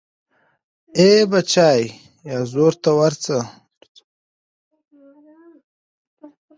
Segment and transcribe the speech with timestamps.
[0.97, 1.81] ای بچای،
[2.29, 3.39] یازور ته روڅه